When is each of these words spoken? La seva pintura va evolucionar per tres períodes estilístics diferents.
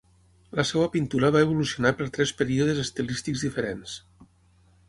La 0.59 0.63
seva 0.69 0.85
pintura 0.95 1.29
va 1.35 1.43
evolucionar 1.45 1.91
per 1.99 2.09
tres 2.17 2.33
períodes 2.41 2.83
estilístics 2.87 3.45
diferents. 3.49 3.99